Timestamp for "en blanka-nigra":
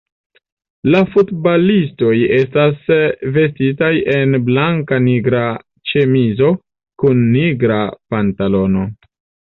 4.15-5.45